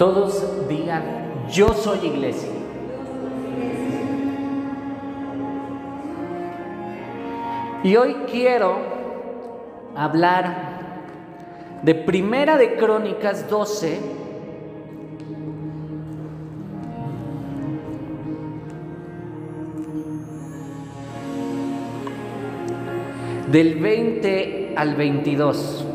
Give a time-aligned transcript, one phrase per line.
[0.00, 1.02] Todos digan,
[1.52, 2.48] yo soy iglesia.
[7.84, 8.78] Y hoy quiero
[9.94, 14.00] hablar de Primera de Crónicas 12,
[23.52, 25.89] del 20 al 22.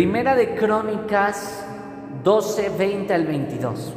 [0.00, 1.62] Primera de Crónicas
[2.24, 3.92] 12, 20 al 22.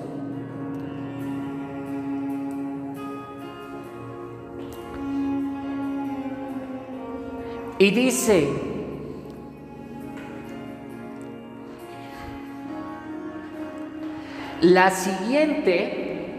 [7.77, 8.50] Y dice,
[14.59, 16.36] la siguiente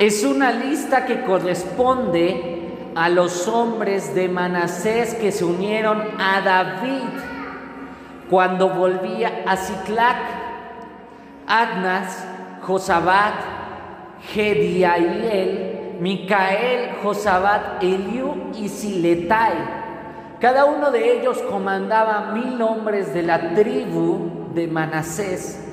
[0.00, 2.64] es una lista que corresponde
[2.96, 7.23] a los hombres de Manasés que se unieron a David
[8.34, 10.16] cuando volvía a Ciclac,
[11.46, 12.26] Adnas,
[12.62, 13.34] Josabat,
[14.32, 19.52] Gediael, Micael, Josabat, Eliú y Siletai.
[20.40, 25.64] Cada uno de ellos comandaba mil hombres de la tribu de Manasés.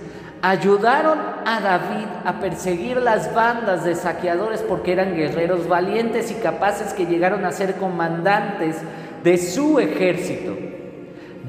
[0.44, 6.94] Ayudaron a David a perseguir las bandas de saqueadores porque eran guerreros valientes y capaces
[6.94, 8.78] que llegaron a ser comandantes
[9.24, 10.81] de su ejército.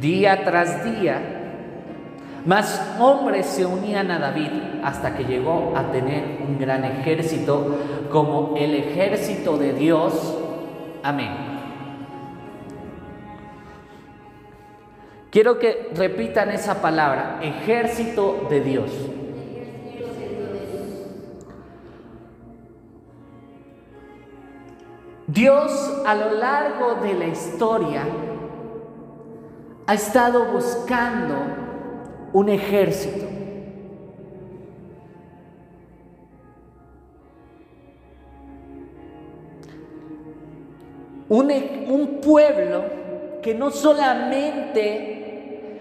[0.03, 1.22] Día tras día,
[2.45, 4.50] más hombres se unían a David
[4.83, 7.78] hasta que llegó a tener un gran ejército
[8.11, 10.39] como el ejército de Dios.
[11.05, 11.30] Amén.
[15.30, 18.90] Quiero que repitan esa palabra, ejército de Dios.
[25.29, 28.02] Dios a lo largo de la historia
[29.87, 31.35] ha estado buscando
[32.33, 33.27] un ejército.
[41.29, 41.51] Un,
[41.89, 42.85] un, pueblo
[43.43, 45.09] que no solamente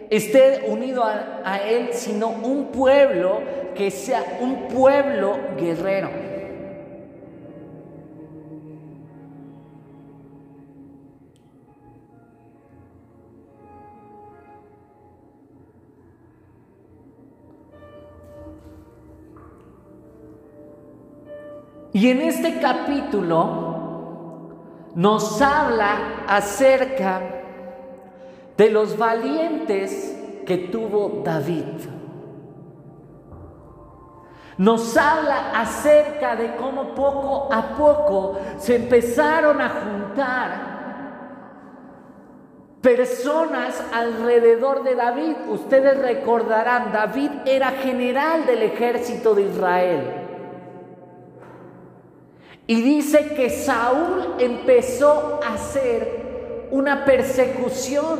[0.09, 3.41] esté unido a, a Él, sino un pueblo
[3.75, 6.30] que sea un pueblo guerrero.
[21.93, 23.71] Y en este capítulo
[24.95, 27.21] nos habla acerca
[28.55, 31.65] de los valientes que tuvo David.
[34.57, 40.71] Nos habla acerca de cómo poco a poco se empezaron a juntar
[42.81, 45.35] personas alrededor de David.
[45.49, 50.20] Ustedes recordarán, David era general del ejército de Israel.
[52.67, 58.19] Y dice que Saúl empezó a hacer una persecución.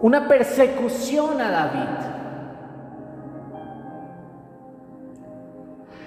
[0.00, 2.10] Una persecución a David.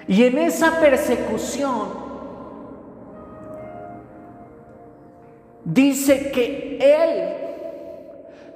[0.06, 2.04] Y en esa persecución
[5.64, 7.34] dice que él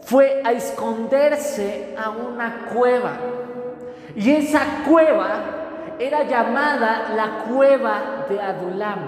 [0.03, 3.13] fue a esconderse a una cueva.
[4.17, 5.58] Y esa cueva
[5.99, 8.99] era llamada la cueva de Adulam.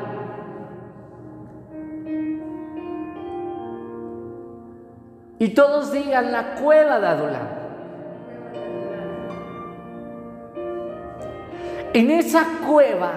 [5.39, 7.49] Y todos digan la cueva de Adulam.
[11.93, 13.13] En esa cueva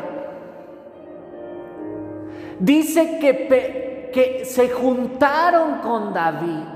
[2.60, 6.74] dice que, que se juntaron con David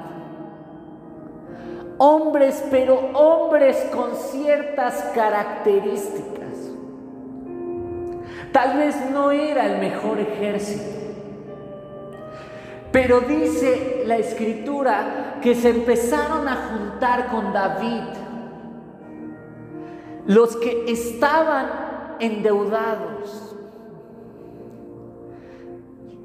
[1.98, 6.47] hombres, pero hombres con ciertas características.
[8.52, 10.98] Tal vez no era el mejor ejército.
[12.92, 18.04] Pero dice la escritura que se empezaron a juntar con David
[20.28, 23.56] los que estaban endeudados,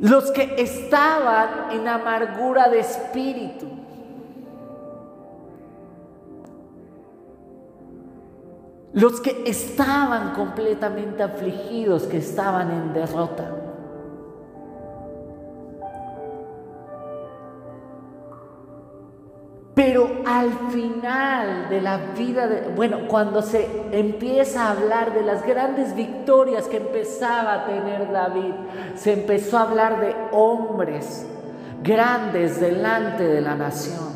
[0.00, 3.68] los que estaban en amargura de espíritu,
[8.92, 13.50] los que estaban completamente afligidos, que estaban en derrota.
[19.74, 22.46] Pero al final de la vida,
[22.76, 28.52] bueno, cuando se empieza a hablar de las grandes victorias que empezaba a tener David,
[28.96, 31.26] se empezó a hablar de hombres
[31.82, 34.11] grandes delante de la nación.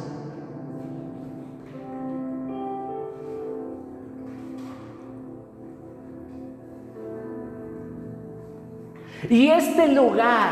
[9.28, 10.50] Y este lugar,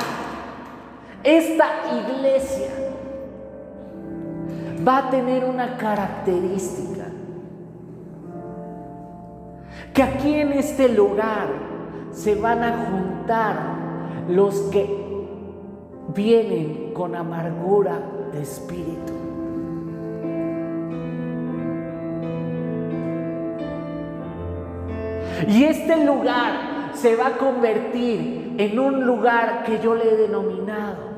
[1.22, 2.70] esta iglesia,
[4.86, 7.04] va a tener una característica.
[9.92, 11.48] Que aquí en este lugar
[12.10, 13.56] se van a juntar
[14.28, 15.04] los que
[16.14, 18.00] vienen con amargura
[18.32, 19.12] de espíritu.
[25.48, 31.14] Y este lugar se va a convertir en un lugar que yo le he denominado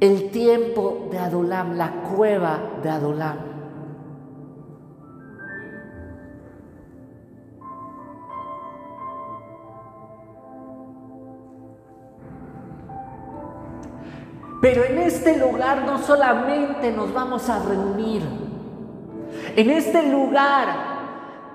[0.00, 3.52] el tiempo de Adolam, la cueva de Adolam.
[14.60, 18.22] Pero en este lugar no solamente nos vamos a reunir,
[19.56, 20.91] en este lugar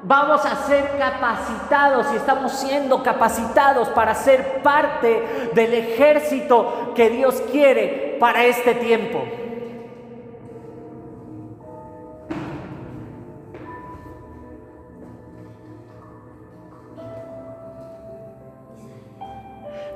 [0.08, 7.44] vamos a ser capacitados y estamos siendo capacitados para ser parte del ejército que Dios
[7.52, 9.22] quiere para este tiempo.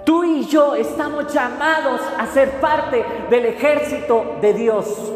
[0.06, 5.14] Tú y yo estamos llamados a ser parte del ejército de Dios.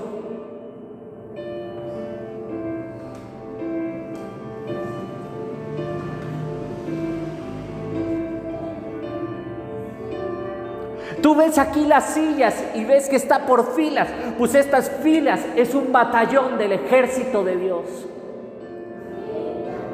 [11.26, 14.08] Tú ves aquí las sillas y ves que está por filas.
[14.38, 17.82] Pues estas filas es un batallón del ejército de Dios.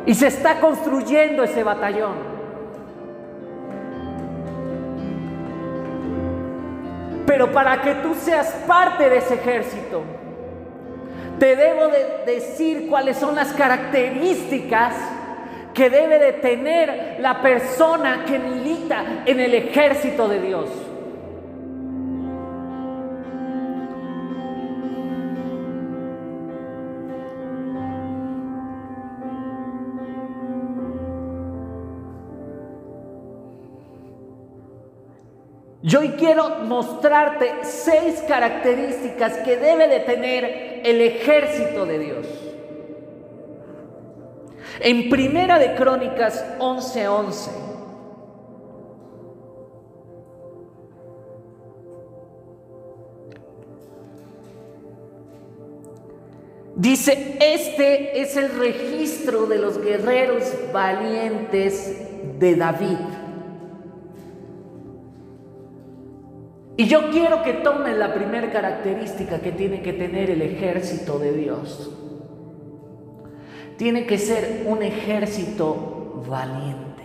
[0.06, 2.16] Y se está construyendo ese batallón.
[7.26, 10.02] Pero para que tú seas parte de ese ejército,
[11.40, 14.96] te debo de decir cuáles son las características
[15.74, 20.91] que debe de tener la persona que milita en el ejército de Dios.
[35.92, 42.28] Yo hoy quiero mostrarte seis características que debe de tener el ejército de Dios.
[44.80, 47.50] En Primera de Crónicas 11:11
[56.78, 61.98] Dice, este es el registro de los guerreros valientes
[62.40, 63.21] de David.
[66.82, 71.32] Y yo quiero que tomen la primera característica que tiene que tener el ejército de
[71.32, 71.92] Dios.
[73.78, 77.04] Tiene que ser un ejército valiente.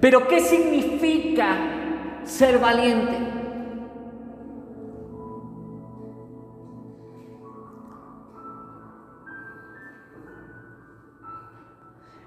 [0.00, 3.18] Pero ¿qué significa ser valiente?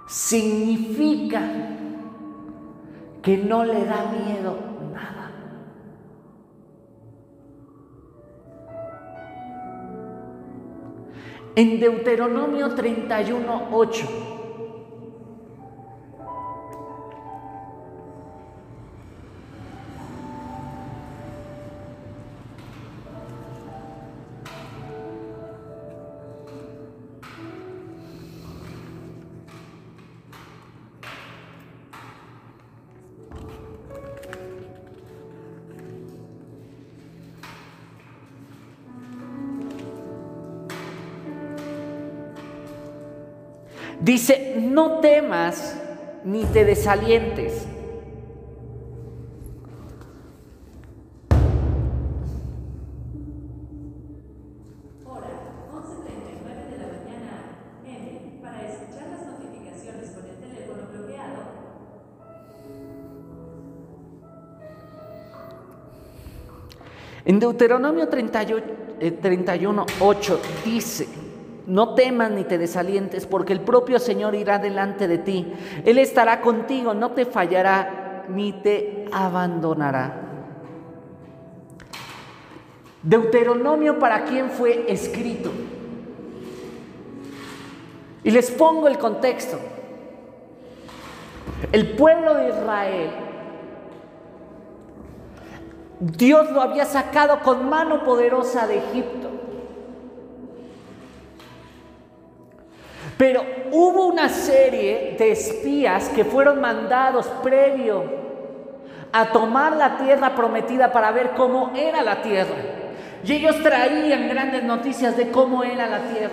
[0.06, 1.81] Significa
[3.22, 4.58] que no le da miedo
[4.92, 5.32] nada.
[11.56, 14.41] En Deuteronomio 31, 8
[44.72, 45.78] no temas
[46.24, 47.68] ni te desalientes.
[55.06, 55.28] Hora
[55.74, 57.34] 11.39 de la mañana
[57.86, 61.42] M para escuchar las notificaciones con el teléfono bloqueado.
[67.26, 68.64] En Deuteronomio 31,
[69.22, 71.08] 31 8 dice,
[71.72, 75.54] no temas ni te desalientes, porque el propio Señor irá delante de ti.
[75.86, 80.20] Él estará contigo, no te fallará ni te abandonará.
[83.02, 85.50] Deuteronomio para quién fue escrito.
[88.26, 89.58] Y les pongo el contexto.
[91.72, 93.12] El pueblo de Israel,
[96.02, 99.21] Dios lo había sacado con mano poderosa de Egipto.
[103.22, 108.04] Pero hubo una serie de espías que fueron mandados previo
[109.12, 112.56] a tomar la tierra prometida para ver cómo era la tierra.
[113.24, 116.32] Y ellos traían grandes noticias de cómo era la tierra.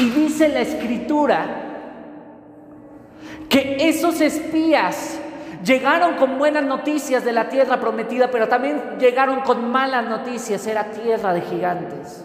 [0.00, 1.46] Y dice la escritura
[3.48, 5.20] que esos espías
[5.64, 10.90] llegaron con buenas noticias de la tierra prometida, pero también llegaron con malas noticias, era
[10.90, 12.24] tierra de gigantes.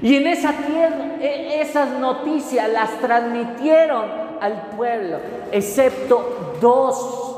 [0.00, 4.04] Y en esa tierra, e, esas noticias las transmitieron
[4.40, 5.18] al pueblo,
[5.52, 7.36] excepto dos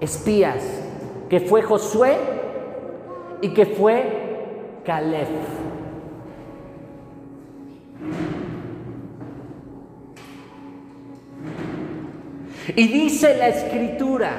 [0.00, 0.62] espías,
[1.28, 2.16] que fue Josué
[3.40, 5.63] y que fue Caleb.
[12.68, 14.38] Y dice la escritura,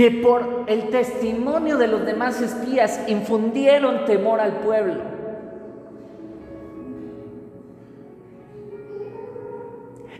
[0.00, 5.02] que por el testimonio de los demás espías infundieron temor al pueblo.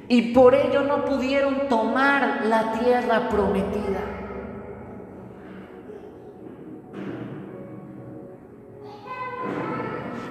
[0.09, 4.20] Y por ello no pudieron tomar la tierra prometida.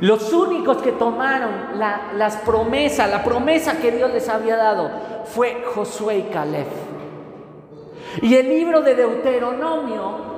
[0.02, 4.90] Los únicos que tomaron las promesas, la promesa que Dios les había dado,
[5.26, 6.68] fue Josué y Caleb.
[8.22, 10.30] Y el libro de Deuteronomio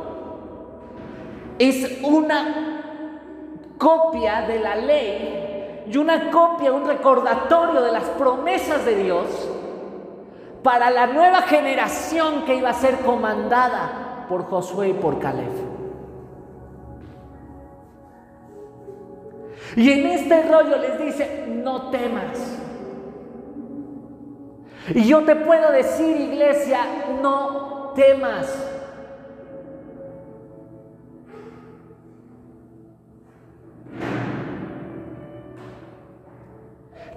[1.59, 2.81] es una
[3.77, 9.25] copia de la ley y una copia, un recordatorio de las promesas de Dios
[10.63, 15.80] para la nueva generación que iba a ser comandada por Josué y por Caleb.
[19.75, 22.59] Y en este rollo les dice, no temas.
[24.93, 26.79] Y yo te puedo decir, iglesia,
[27.21, 28.67] no temas.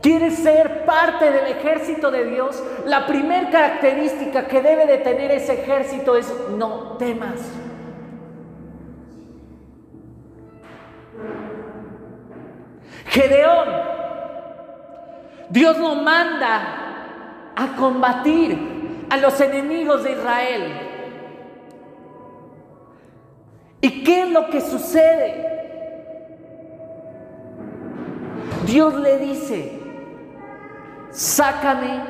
[0.04, 2.62] ¿Quieres ser parte del ejército de Dios?
[2.84, 7.40] La primera característica que debe de tener ese ejército es no temas.
[13.06, 13.68] Gedeón,
[15.50, 20.72] Dios lo manda a combatir a los enemigos de Israel.
[23.80, 25.44] ¿Y qué es lo que sucede?
[28.66, 29.78] Dios le dice,
[31.10, 32.02] sácame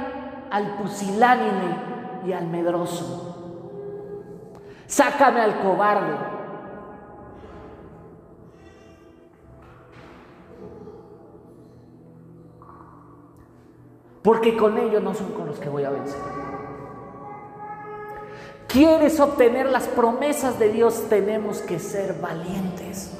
[0.50, 1.76] al pusilánime
[2.26, 4.52] y al medroso,
[4.86, 6.33] sácame al cobarde.
[14.24, 16.18] Porque con ellos no son con los que voy a vencer.
[18.66, 21.10] ¿Quieres obtener las promesas de Dios?
[21.10, 23.12] Tenemos que ser valientes.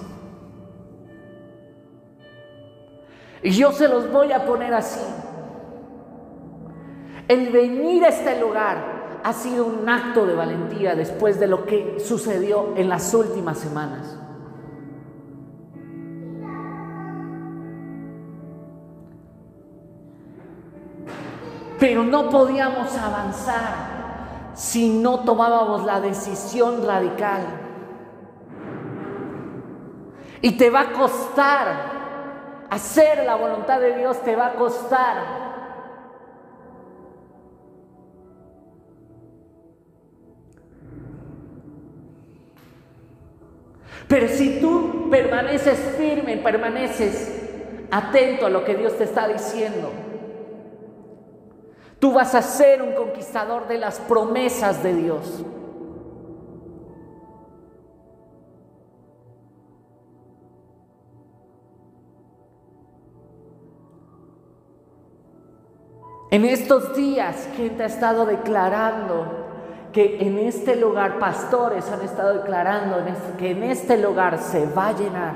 [3.43, 5.05] Y yo se los voy a poner así.
[7.29, 12.01] El venir a este lugar ha sido un acto de valentía después de lo que
[12.01, 14.19] sucedió en las últimas semanas.
[21.85, 27.43] Pero no podíamos avanzar si no tomábamos la decisión radical.
[30.41, 31.67] Y te va a costar
[32.71, 35.17] hacer la voluntad de Dios, te va a costar.
[44.09, 47.47] Pero si tú permaneces firme, permaneces
[47.91, 49.91] atento a lo que Dios te está diciendo,
[52.05, 55.43] Tú vas a ser un conquistador de las promesas de Dios.
[66.31, 69.25] En estos días, gente ha estado declarando
[69.91, 72.99] que en este lugar, pastores han estado declarando
[73.39, 75.35] que en este lugar se va a llenar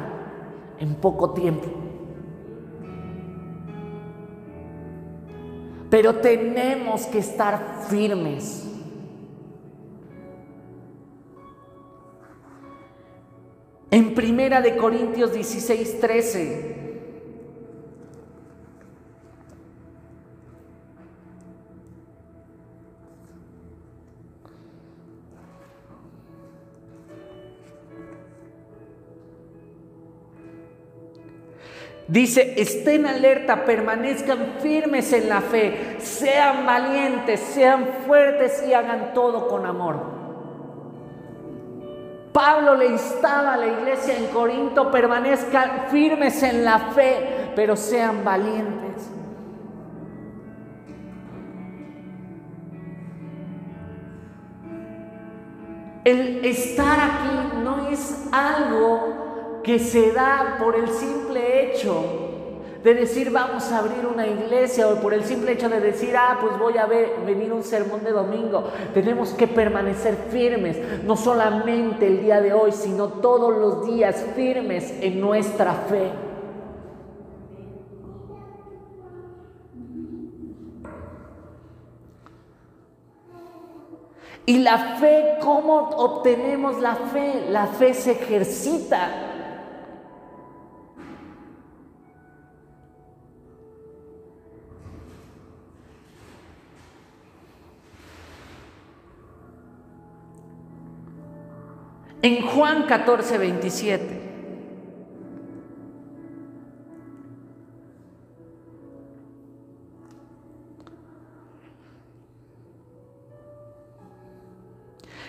[0.78, 1.87] en poco tiempo.
[5.90, 8.64] Pero tenemos que estar firmes.
[13.90, 16.77] En Primera de Corintios 16, 13
[32.08, 39.46] Dice, estén alerta, permanezcan firmes en la fe, sean valientes, sean fuertes y hagan todo
[39.46, 40.18] con amor.
[42.32, 48.24] Pablo le instaba a la iglesia en Corinto, permanezcan firmes en la fe, pero sean
[48.24, 49.10] valientes.
[56.04, 59.27] El estar aquí no es algo
[59.62, 62.28] que se da por el simple hecho
[62.82, 66.38] de decir vamos a abrir una iglesia o por el simple hecho de decir, ah,
[66.40, 68.64] pues voy a ver, venir un sermón de domingo.
[68.94, 74.94] Tenemos que permanecer firmes, no solamente el día de hoy, sino todos los días firmes
[75.00, 76.12] en nuestra fe.
[84.46, 87.48] Y la fe, ¿cómo obtenemos la fe?
[87.50, 89.37] La fe se ejercita.
[102.20, 104.27] En Juan 14, 27.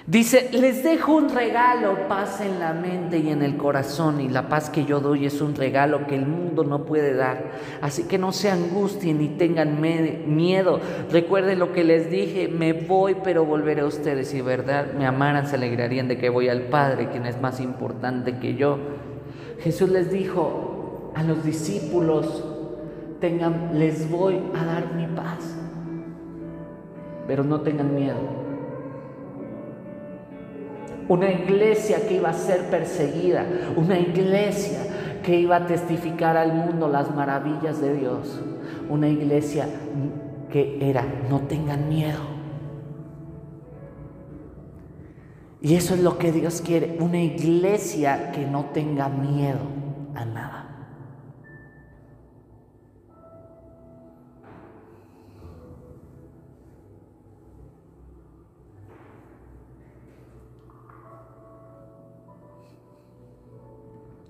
[0.10, 4.50] Dice, les dejo un regalo, paz en la mente y en el corazón, y la
[4.50, 7.52] paz que yo doy es un regalo que el mundo no puede dar.
[7.80, 10.80] Así que no se angustien ni tengan miedo.
[11.12, 14.34] Recuerden lo que les dije, me voy, pero volveré a ustedes.
[14.34, 18.40] Y verdad, me amaran, se alegrarían de que voy al Padre, quien es más importante
[18.40, 18.80] que yo.
[19.60, 22.44] Jesús les dijo a los discípulos,
[23.22, 25.56] tengan, les voy a dar mi paz,
[27.28, 28.49] pero no tengan miedo
[31.10, 33.46] una iglesia que iba a ser perseguida,
[33.76, 34.80] una iglesia
[35.24, 38.40] que iba a testificar al mundo las maravillas de Dios,
[38.90, 39.68] una iglesia
[40.52, 42.22] que era, no tengan miedo.
[45.62, 49.60] Y eso es lo que Dios quiere, una iglesia que no tenga miedo
[50.16, 50.69] a nada.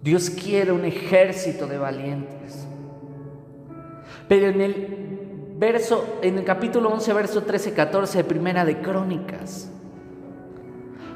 [0.10, 2.66] Dios quiere un ejército de valientes.
[4.28, 5.20] Pero en el
[5.56, 9.70] verso, en el capítulo 11, verso 13, 14 de Primera de Crónicas,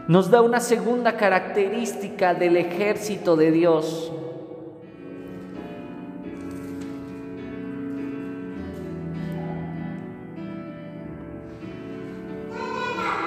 [0.08, 4.12] nos da una segunda característica del ejército de Dios.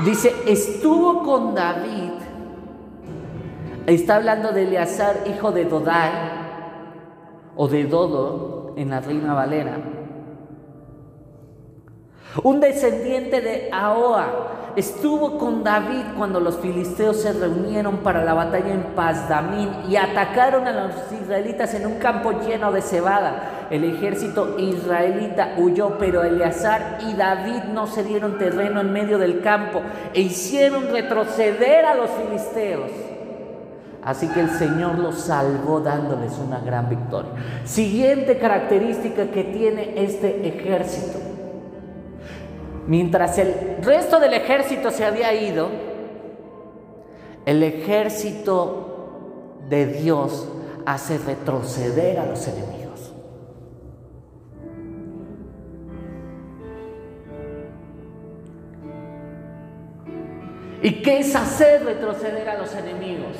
[0.04, 2.15] Dice, estuvo con David
[3.86, 6.10] Está hablando de Eleazar, hijo de Dodai,
[7.54, 9.78] o de Dodo en la Reina Valera.
[12.42, 18.74] Un descendiente de Ahoa estuvo con David cuando los filisteos se reunieron para la batalla
[18.74, 23.68] en Pazdamín y atacaron a los israelitas en un campo lleno de cebada.
[23.70, 29.42] El ejército israelita huyó, pero Eleazar y David no se dieron terreno en medio del
[29.42, 29.80] campo
[30.12, 32.90] e hicieron retroceder a los filisteos.
[34.06, 37.32] Así que el Señor los salvó dándoles una gran victoria.
[37.64, 41.18] Siguiente característica que tiene este ejército.
[42.86, 45.70] Mientras el resto del ejército se había ido,
[47.46, 50.52] el ejército de Dios
[50.84, 53.12] hace retroceder a los enemigos.
[60.80, 63.36] ¿Y qué es hacer retroceder a los enemigos?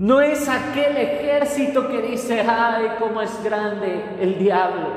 [0.00, 4.88] No es aquel ejército que dice, ay, cómo es grande el diablo.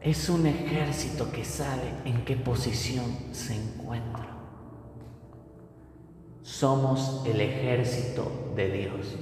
[0.00, 4.26] Es un ejército que sabe en qué posición se encuentra.
[6.42, 9.16] Somos el ejército de Dios.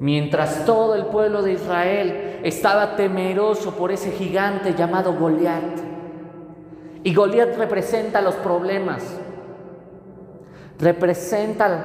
[0.00, 5.80] Mientras todo el pueblo de Israel estaba temeroso por ese gigante llamado Goliat,
[7.04, 9.21] y Goliat representa los problemas,
[10.82, 11.84] representa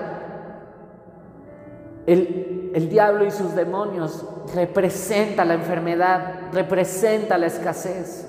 [2.06, 8.28] el, el, diablo y sus demonios, representa la enfermedad, representa la escasez.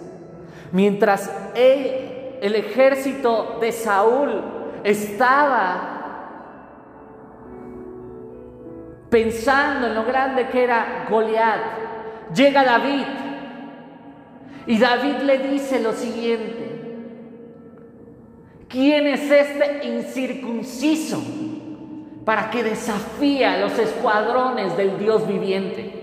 [0.71, 4.43] Mientras el ejército de Saúl
[4.85, 5.97] estaba
[9.09, 11.61] pensando en lo grande que era Goliat,
[12.35, 13.07] llega David
[14.67, 16.68] y David le dice lo siguiente,
[18.69, 21.21] ¿quién es este incircunciso
[22.25, 25.95] para que desafíe a los escuadrones del Dios viviente?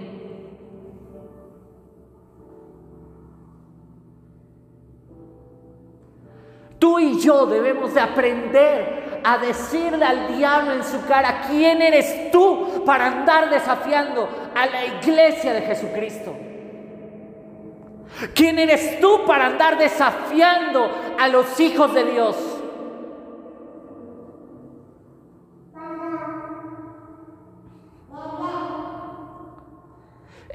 [6.79, 12.31] Tú y yo debemos de aprender a decirle al diablo en su cara, ¿quién eres
[12.31, 16.35] tú para andar desafiando a la iglesia de Jesucristo?
[18.33, 22.54] ¿Quién eres tú para andar desafiando a los hijos de Dios?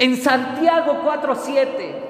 [0.00, 2.09] En Santiago 4:7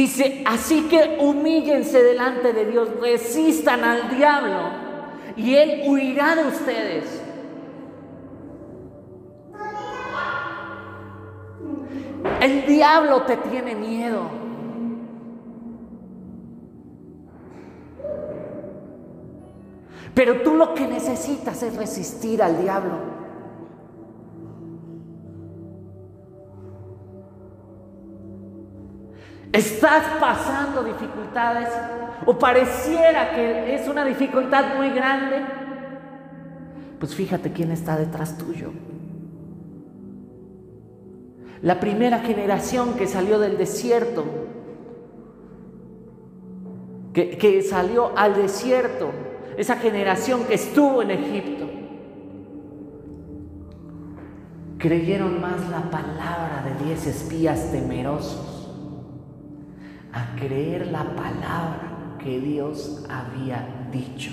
[0.00, 4.70] Dice, así que humíllense delante de Dios, resistan al diablo
[5.36, 7.22] y él huirá de ustedes.
[12.40, 14.22] El diablo te tiene miedo.
[20.14, 23.19] Pero tú lo que necesitas es resistir al diablo.
[29.52, 31.68] ¿Estás pasando dificultades?
[32.24, 35.38] ¿O pareciera que es una dificultad muy grande?
[37.00, 38.70] Pues fíjate quién está detrás tuyo.
[41.62, 44.24] La primera generación que salió del desierto,
[47.12, 49.10] que, que salió al desierto,
[49.56, 51.68] esa generación que estuvo en Egipto,
[54.78, 58.49] creyeron más la palabra de diez espías temerosos
[60.12, 64.32] a creer la palabra que Dios había dicho.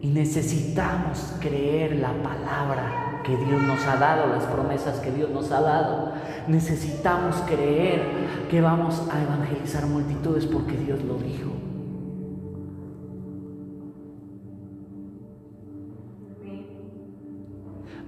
[0.00, 5.52] Y necesitamos creer la palabra que Dios nos ha dado, las promesas que Dios nos
[5.52, 6.12] ha dado.
[6.48, 8.02] Necesitamos creer
[8.50, 11.71] que vamos a evangelizar multitudes porque Dios lo dijo.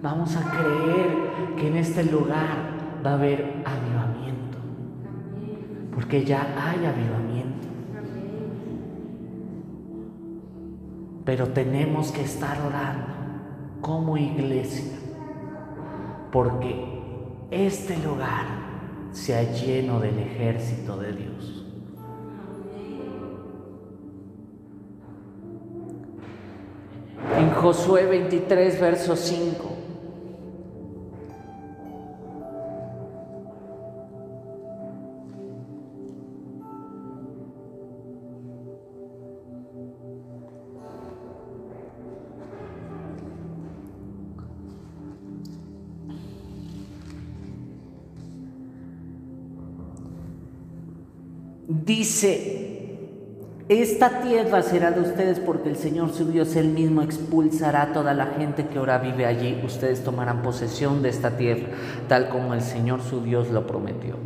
[0.04, 2.58] Vamos a creer que en este lugar
[3.02, 4.58] va a haber avivamiento.
[5.94, 7.68] Porque ya hay avivamiento.
[11.24, 13.14] Pero tenemos que estar orando
[13.80, 14.92] como iglesia.
[16.30, 16.84] Porque
[17.50, 18.44] este lugar
[19.12, 21.64] se ha lleno del ejército de Dios.
[27.38, 29.73] En Josué 23, verso 5.
[53.80, 58.12] Esta tierra será de ustedes porque el Señor su Dios él mismo expulsará a toda
[58.12, 59.60] la gente que ahora vive allí.
[59.64, 61.68] Ustedes tomarán posesión de esta tierra,
[62.08, 64.16] tal como el Señor su Dios lo prometió.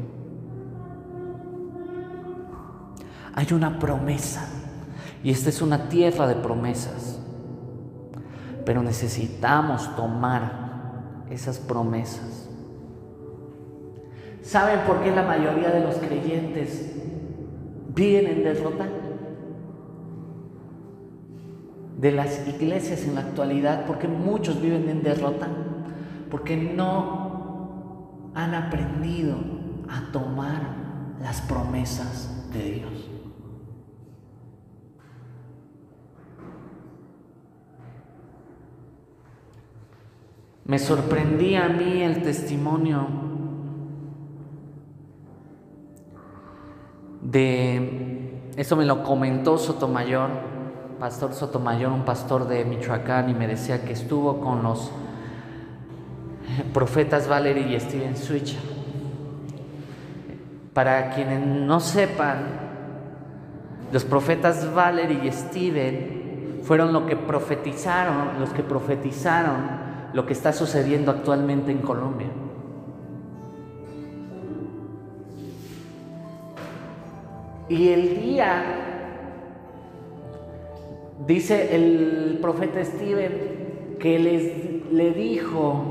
[3.34, 4.48] Hay una promesa
[5.22, 7.20] y esta es una tierra de promesas.
[8.64, 12.48] Pero necesitamos tomar esas promesas.
[14.42, 16.92] ¿Saben por qué la mayoría de los creyentes
[17.94, 18.44] viven en
[21.98, 25.48] De las iglesias en la actualidad, porque muchos viven en derrota,
[26.30, 29.36] porque no han aprendido
[29.88, 30.62] a tomar
[31.20, 33.08] las promesas de Dios.
[40.64, 43.06] Me sorprendía a mí el testimonio
[47.22, 50.28] de, eso me lo comentó Sotomayor,
[50.98, 54.90] Pastor Sotomayor, un pastor de Michoacán, y me decía que estuvo con los
[56.74, 58.56] profetas Valerie y Steven Switch.
[60.72, 62.68] Para quienes no sepan,
[63.92, 70.52] Los profetas Valerie y Steven fueron lo que profetizaron, los que profetizaron lo que está
[70.52, 72.28] sucediendo actualmente en Colombia.
[77.68, 78.97] Y el día,
[81.26, 85.84] dice el profeta Steven, que les, le dijo,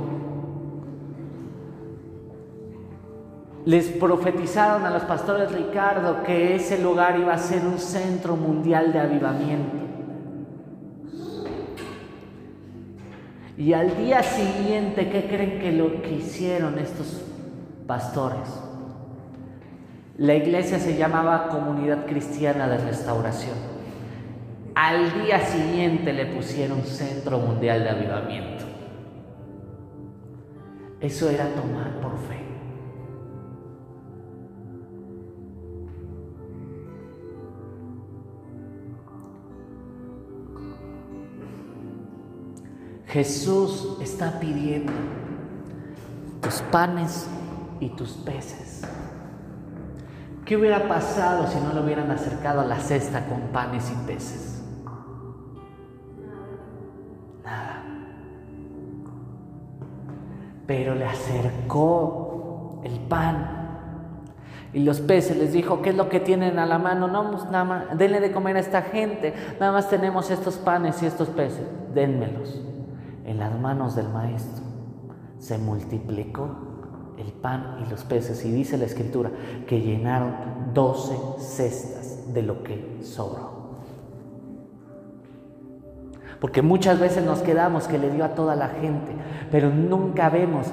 [3.65, 8.93] les profetizaron a los pastores Ricardo que ese lugar iba a ser un centro mundial
[8.93, 9.87] de avivamiento.
[13.57, 17.23] Y al día siguiente, ¿qué creen que lo que hicieron estos
[17.87, 18.47] pastores?
[20.17, 23.76] La iglesia se llamaba Comunidad Cristiana de Restauración.
[24.79, 28.63] Al día siguiente le pusieron Centro Mundial de Avivamiento.
[31.01, 32.45] Eso era tomar por fe.
[43.07, 44.93] Jesús está pidiendo
[46.39, 47.27] tus panes
[47.79, 48.83] y tus peces.
[50.45, 54.56] ¿Qué hubiera pasado si no le hubieran acercado a la cesta con panes y peces?
[60.67, 63.57] Pero le acercó el pan
[64.73, 65.37] y los peces.
[65.37, 67.07] Les dijo, ¿qué es lo que tienen a la mano?
[67.07, 69.33] No, pues nada más, denle de comer a esta gente.
[69.59, 71.65] Nada más tenemos estos panes y estos peces.
[71.93, 72.61] Dénmelos.
[73.25, 74.63] En las manos del maestro
[75.39, 76.49] se multiplicó
[77.17, 78.45] el pan y los peces.
[78.45, 79.31] Y dice la escritura
[79.67, 80.33] que llenaron
[80.73, 83.56] doce cestas de lo que sobró.
[86.39, 89.11] Porque muchas veces nos quedamos que le dio a toda la gente,
[89.51, 90.67] pero nunca vemos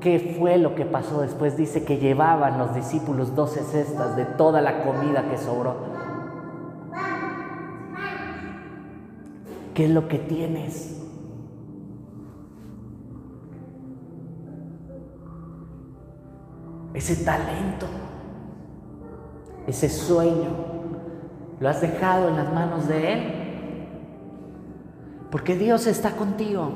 [0.00, 1.56] qué fue lo que pasó después.
[1.56, 5.76] Dice que llevaban los discípulos doce cestas de toda la comida que sobró.
[9.74, 11.02] ¿Qué es lo que tienes?
[16.94, 17.86] ese talento,
[19.66, 20.50] ese sueño,
[21.58, 23.41] lo has dejado en las manos de Él.
[25.32, 26.70] Porque Dios está contigo.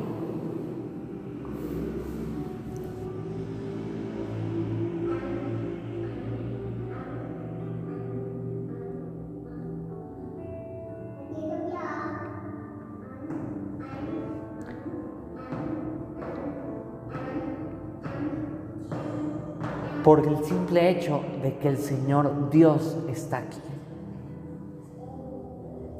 [20.02, 23.58] por el simple hecho de que el Señor Dios está aquí.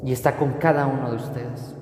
[0.05, 1.75] Y está con cada uno de ustedes.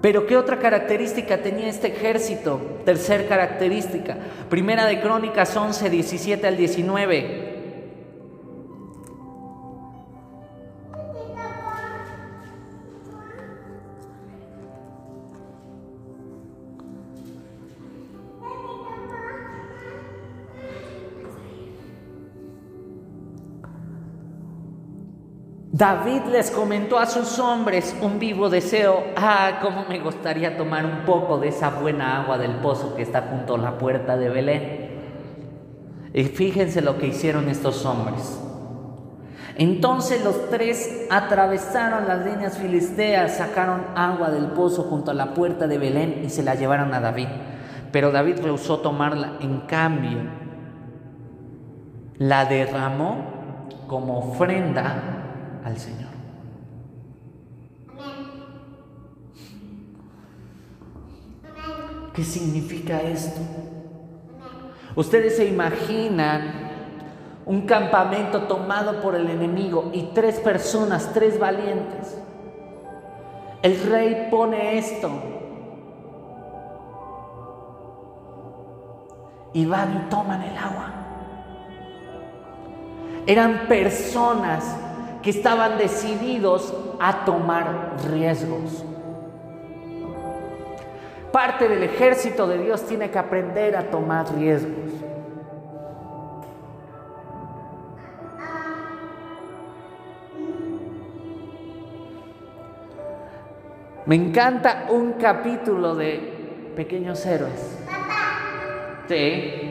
[0.00, 2.80] Pero ¿qué otra característica tenía este ejército?
[2.84, 4.16] Tercer característica.
[4.48, 7.49] Primera de Crónicas 11, 17 al 19.
[25.80, 31.06] David les comentó a sus hombres un vivo deseo, ah, cómo me gustaría tomar un
[31.06, 34.90] poco de esa buena agua del pozo que está junto a la puerta de Belén.
[36.12, 38.38] Y fíjense lo que hicieron estos hombres.
[39.56, 45.66] Entonces los tres atravesaron las líneas filisteas, sacaron agua del pozo junto a la puerta
[45.66, 47.28] de Belén y se la llevaron a David.
[47.90, 50.18] Pero David rehusó tomarla, en cambio,
[52.18, 53.24] la derramó
[53.86, 55.19] como ofrenda
[55.64, 56.10] al Señor.
[62.14, 63.40] ¿Qué significa esto?
[64.96, 66.70] Ustedes se imaginan
[67.46, 72.18] un campamento tomado por el enemigo y tres personas, tres valientes.
[73.62, 75.10] El rey pone esto.
[79.52, 80.90] Y van y toman el agua.
[83.26, 84.76] Eran personas
[85.22, 88.84] que estaban decididos a tomar riesgos.
[91.32, 94.90] Parte del ejército de Dios tiene que aprender a tomar riesgos.
[104.06, 107.78] Me encanta un capítulo de Pequeños Héroes.
[109.06, 109.69] Sí.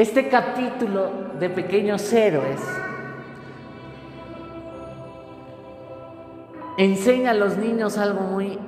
[0.00, 2.58] Este capítulo de Pequeños Héroes
[6.78, 8.58] enseña a los niños algo muy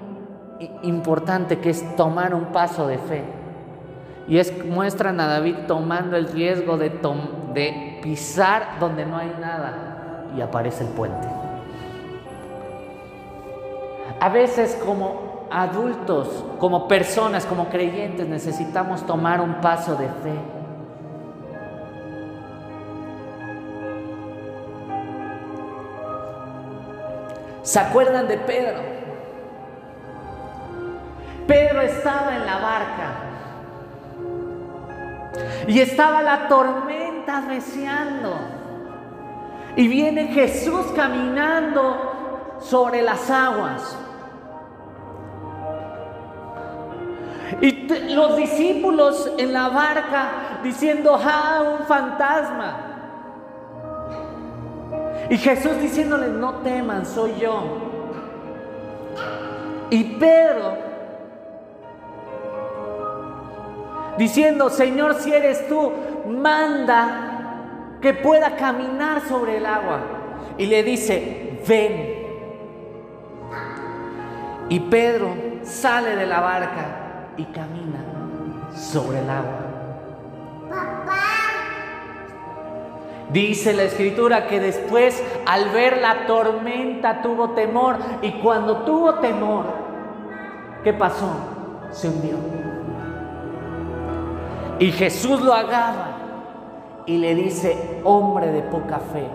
[0.83, 3.25] importante que es tomar un paso de fe.
[4.29, 6.91] Y es, muestran a David tomando el riesgo de,
[7.55, 11.29] de pisar donde no hay nada y aparece el puente.
[14.21, 20.62] A veces como adultos, como personas, como creyentes, necesitamos tomar un paso de fe.
[27.63, 28.81] ¿Se acuerdan de Pedro?
[31.47, 33.13] Pedro estaba en la barca
[35.67, 38.37] y estaba la tormenta arreciando.
[39.77, 43.97] Y viene Jesús caminando sobre las aguas.
[47.61, 52.92] Y los discípulos en la barca diciendo, ah, un fantasma.
[55.33, 57.63] Y Jesús diciéndoles, no teman, soy yo.
[59.89, 60.77] Y Pedro
[64.19, 65.91] diciendo, Señor, si eres tú,
[66.29, 70.01] manda que pueda caminar sobre el agua.
[70.59, 72.15] Y le dice, ven.
[74.69, 78.05] Y Pedro sale de la barca y camina
[78.75, 79.72] sobre el agua.
[83.33, 89.65] Dice la escritura que después al ver la tormenta tuvo temor y cuando tuvo temor,
[90.85, 91.31] ¿qué pasó?
[91.91, 92.37] Se hundió.
[94.79, 96.09] Y Jesús lo agarra
[97.07, 99.27] y le dice, hombre de poca fe,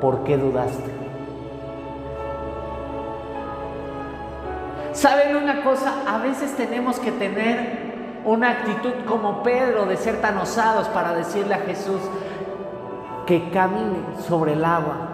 [0.00, 0.90] ¿por qué dudaste?
[4.92, 6.02] ¿Saben una cosa?
[6.08, 7.92] A veces tenemos que tener
[8.24, 12.00] una actitud como Pedro de ser tan osados para decirle a Jesús
[13.26, 15.08] que camine sobre el agua.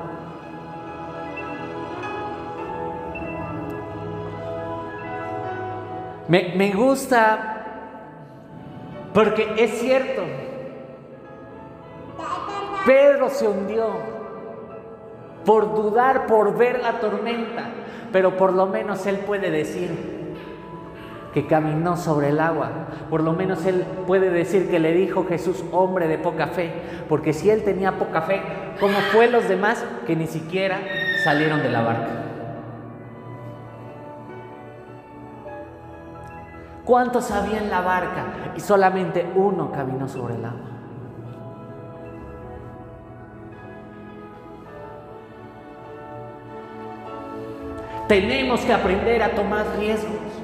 [6.29, 7.59] Me, me gusta
[9.14, 10.23] porque es cierto,
[12.87, 13.88] Pedro se hundió
[15.44, 17.64] por dudar, por ver la tormenta,
[18.12, 20.17] pero por lo menos él puede decir
[21.33, 22.71] que caminó sobre el agua,
[23.11, 26.73] por lo menos él puede decir que le dijo Jesús, hombre de poca fe,
[27.09, 28.41] porque si él tenía poca fe,
[28.81, 30.79] ¿cómo fue los demás que ni siquiera
[31.25, 32.29] salieron de la barca?
[36.85, 38.53] ¿Cuántos había en la barca?
[38.57, 40.69] Y solamente uno caminó sobre el agua.
[48.09, 50.38] Tenemos que aprender a tomar riesgos.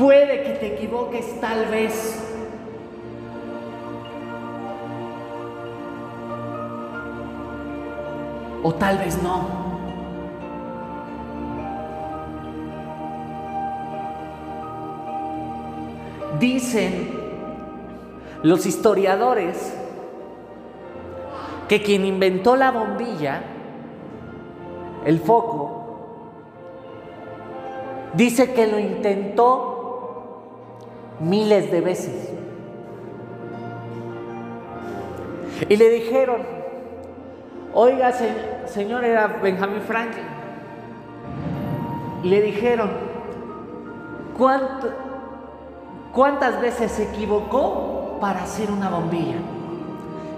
[0.00, 2.18] Puede que te equivoques tal vez.
[8.62, 9.44] O tal vez no.
[16.38, 17.10] Dicen
[18.42, 19.76] los historiadores
[21.68, 23.42] que quien inventó la bombilla
[25.04, 25.76] el foco,
[28.14, 29.69] dice que lo intentó
[31.20, 32.30] miles de veces.
[35.68, 36.42] Y le dijeron,
[37.74, 38.12] oiga,
[38.66, 40.24] señor, era Benjamin Franklin.
[42.22, 42.90] Y le dijeron,
[46.12, 49.36] ¿cuántas veces se equivocó para hacer una bombilla?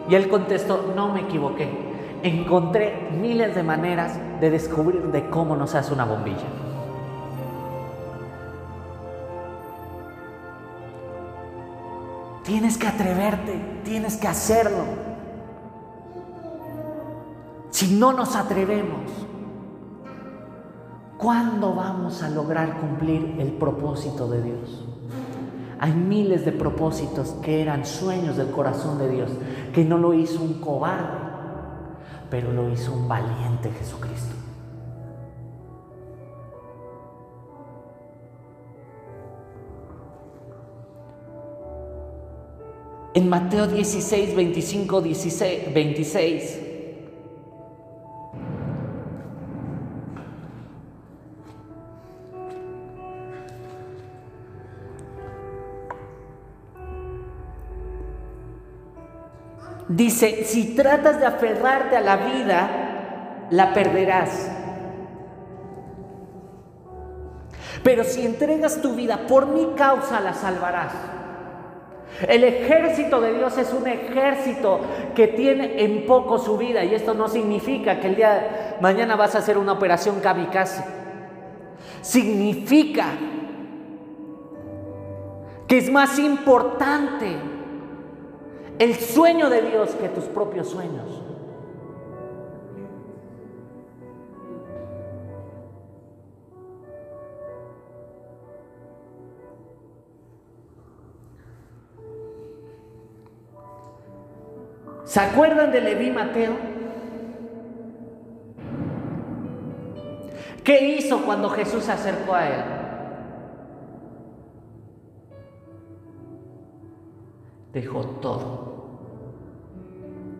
[0.08, 1.92] Y él contestó, no me equivoqué
[2.22, 6.46] encontré miles de maneras de descubrir de cómo nos hace una bombilla.
[12.52, 14.84] Tienes que atreverte, tienes que hacerlo.
[17.70, 19.10] Si no nos atrevemos,
[21.16, 24.84] ¿cuándo vamos a lograr cumplir el propósito de Dios?
[25.80, 29.30] Hay miles de propósitos que eran sueños del corazón de Dios,
[29.72, 31.20] que no lo hizo un cobarde,
[32.28, 34.41] pero lo hizo un valiente Jesucristo.
[43.14, 46.58] En Mateo 16, 25, 16, 26.
[59.88, 64.50] Dice, si tratas de aferrarte a la vida, la perderás.
[67.84, 71.21] Pero si entregas tu vida por mi causa, la salvarás.
[72.28, 74.80] El ejército de Dios es un ejército
[75.14, 79.16] que tiene en poco su vida y esto no significa que el día de mañana
[79.16, 80.84] vas a hacer una operación kamikaze.
[82.02, 83.06] Significa
[85.66, 87.36] que es más importante
[88.78, 91.21] el sueño de Dios que tus propios sueños.
[105.12, 106.56] ¿Se acuerdan de Leví Mateo?
[110.64, 112.64] ¿Qué hizo cuando Jesús se acercó a él?
[117.74, 119.00] Dejó todo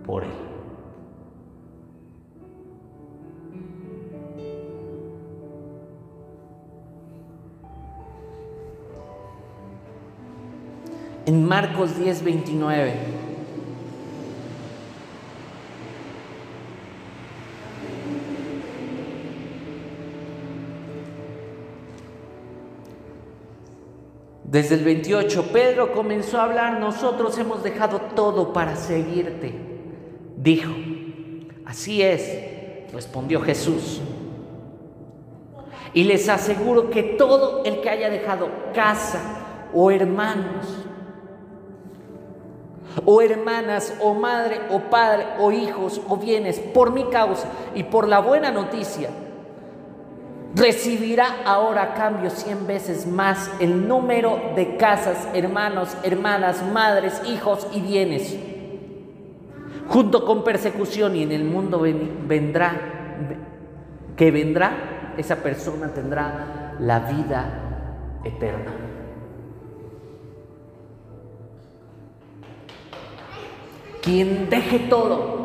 [0.06, 0.30] por él.
[11.26, 13.21] En Marcos 10, 29.
[24.52, 29.54] Desde el 28, Pedro comenzó a hablar, nosotros hemos dejado todo para seguirte.
[30.36, 30.70] Dijo,
[31.64, 34.02] así es, respondió Jesús.
[35.94, 39.22] Y les aseguro que todo el que haya dejado casa
[39.72, 40.66] o hermanos,
[43.06, 48.06] o hermanas, o madre, o padre, o hijos, o bienes, por mi causa y por
[48.06, 49.08] la buena noticia,
[50.54, 57.66] recibirá ahora a cambio cien veces más el número de casas, hermanos, hermanas, madres, hijos
[57.72, 58.36] y bienes,
[59.88, 62.72] junto con persecución y en el mundo vendrá,
[64.16, 68.72] que vendrá, esa persona tendrá la vida eterna.
[74.02, 75.41] Quien deje todo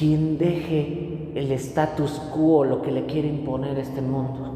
[0.00, 4.54] quien deje el status quo, lo que le quiere imponer este mundo,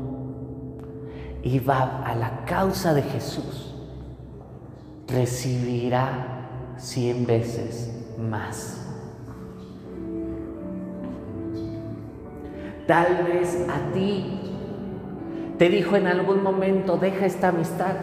[1.43, 3.75] y va a la causa de Jesús,
[5.07, 6.47] recibirá
[6.79, 8.87] cien veces más.
[12.87, 14.41] Tal vez a ti
[15.59, 17.97] te dijo en algún momento, deja esta amistad.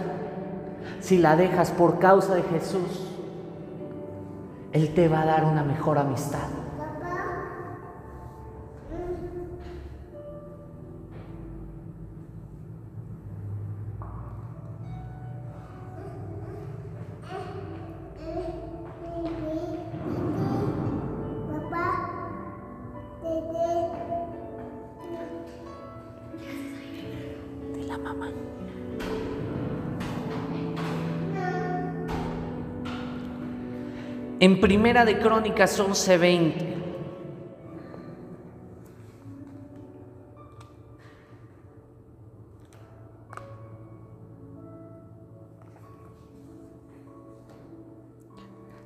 [0.99, 3.09] Si la dejas por causa de Jesús,
[4.73, 6.60] Él te va a dar una mejor amistad.
[34.41, 36.65] En Primera de Crónicas 11:20.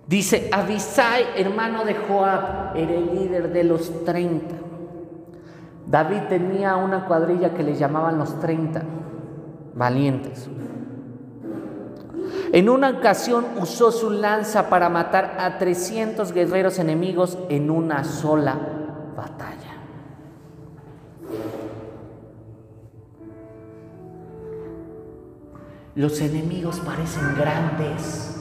[0.05, 4.55] Dice, Abisai, hermano de Joab, era el líder de los 30.
[5.87, 8.83] David tenía una cuadrilla que le llamaban los 30
[9.73, 10.49] valientes.
[12.51, 18.57] En una ocasión usó su lanza para matar a 300 guerreros enemigos en una sola
[19.15, 19.75] batalla.
[25.95, 28.35] Los enemigos parecen grandes,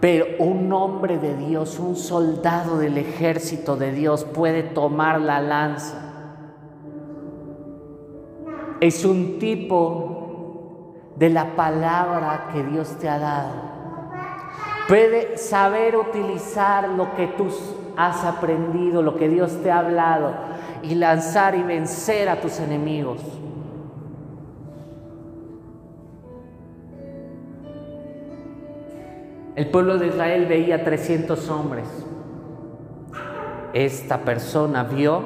[0.00, 6.09] pero un hombre de Dios, un soldado del ejército de Dios puede tomar la lanza
[8.80, 13.70] es un tipo de la palabra que Dios te ha dado.
[14.88, 17.48] Puede saber utilizar lo que tú
[17.96, 20.32] has aprendido, lo que Dios te ha hablado,
[20.82, 23.20] y lanzar y vencer a tus enemigos.
[29.56, 31.86] El pueblo de Israel veía 300 hombres.
[33.74, 35.22] Esta persona vio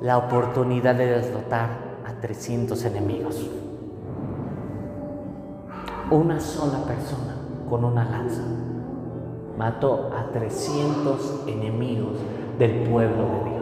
[0.00, 1.85] la oportunidad de derrotar
[2.20, 3.50] 300 enemigos.
[6.10, 7.36] Una sola persona
[7.68, 8.42] con una lanza
[9.58, 12.18] mató a 300 enemigos
[12.58, 13.56] del pueblo de Dios.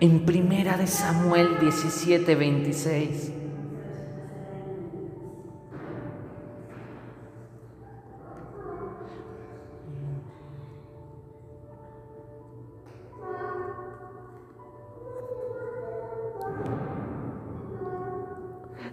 [0.00, 3.39] En primera de Samuel 17, 26.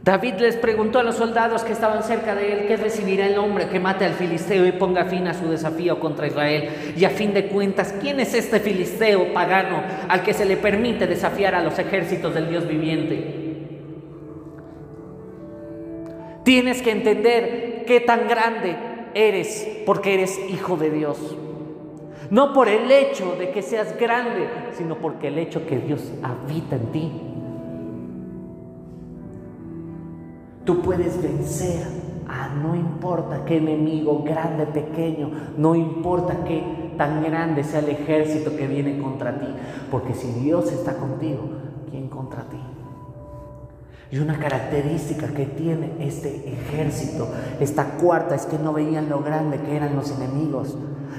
[0.08, 3.68] David les preguntó a los soldados que estaban cerca de él, ¿qué recibirá el hombre
[3.68, 6.94] que mate al filisteo y ponga fin a su desafío contra Israel?
[6.96, 11.08] Y a fin de cuentas, ¿quién es este filisteo pagano al que se le permite
[11.08, 13.66] desafiar a los ejércitos del Dios viviente?
[16.46, 18.78] Tienes que entender qué tan grande
[19.14, 21.36] eres porque eres hijo de Dios.
[22.30, 26.78] No por el hecho de que seas grande, sino porque el hecho que Dios habita
[26.78, 27.12] en ti.
[30.68, 31.88] Tú puedes vencer
[32.28, 36.62] a no importa qué enemigo, grande, pequeño, no importa qué
[36.98, 39.48] tan grande sea el ejército que viene contra ti,
[39.90, 41.40] porque si Dios está contigo,
[41.90, 42.58] ¿quién contra ti?
[44.12, 47.30] Y una característica que tiene este ejército,
[47.62, 50.78] esta cuarta, es que no veían lo grande que eran los enemigos,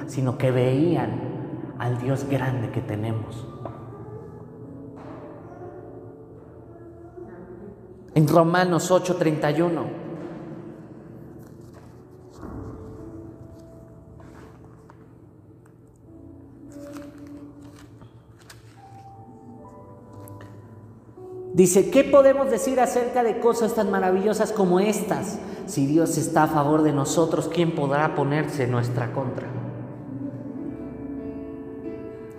[0.08, 1.10] sino que veían
[1.78, 3.46] al Dios grande que tenemos.
[8.18, 9.84] En Romanos 8:31.
[21.54, 25.38] Dice, ¿qué podemos decir acerca de cosas tan maravillosas como estas?
[25.66, 29.46] Si Dios está a favor de nosotros, ¿quién podrá ponerse en nuestra contra?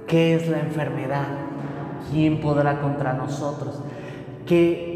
[0.08, 1.28] ¿Qué es la enfermedad?
[2.12, 3.76] ¿Quién podrá contra nosotros?
[4.46, 4.89] ¿Qué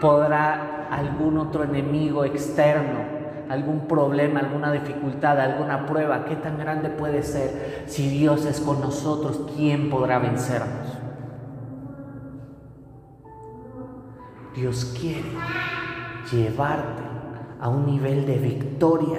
[0.00, 3.16] podrá algún otro enemigo externo,
[3.48, 7.84] algún problema, alguna dificultad, alguna prueba, qué tan grande puede ser.
[7.86, 10.98] Si Dios es con nosotros, ¿quién podrá vencernos?
[14.54, 15.32] Dios quiere
[16.32, 17.02] llevarte
[17.60, 19.18] a un nivel de victoria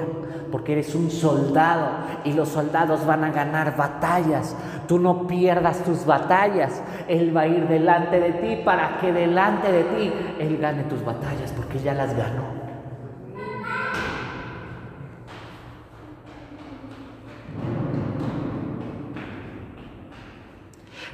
[0.51, 1.89] porque eres un soldado
[2.23, 4.55] y los soldados van a ganar batallas.
[4.87, 6.81] Tú no pierdas tus batallas.
[7.07, 11.03] Él va a ir delante de ti para que delante de ti Él gane tus
[11.03, 12.57] batallas porque ya las ganó.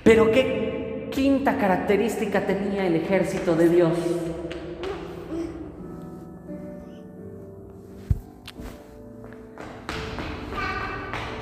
[0.04, 3.98] Pero qué quinta característica tenía el ejército de Dios.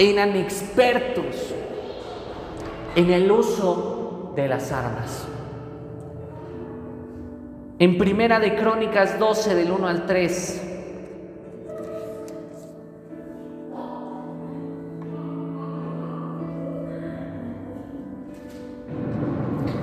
[0.02, 1.54] eran expertos
[2.96, 4.01] en el uso
[4.36, 5.28] de las armas.
[7.80, 10.72] En Primera de Crónicas 12 del 1 al 3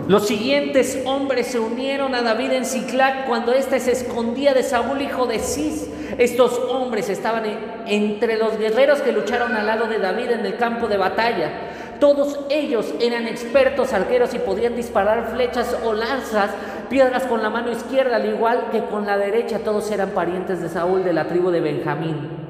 [0.09, 5.03] Los siguientes hombres se unieron a David en Ciclac cuando éste se escondía de Saúl,
[5.03, 5.87] hijo de Cis.
[6.17, 7.45] Estos hombres estaban
[7.87, 11.68] entre los guerreros que lucharon al lado de David en el campo de batalla.
[12.01, 16.51] Todos ellos eran expertos arqueros y podían disparar flechas o lanzas,
[16.89, 19.61] piedras con la mano izquierda, al igual que con la derecha.
[19.61, 22.49] Todos eran parientes de Saúl de la tribu de Benjamín.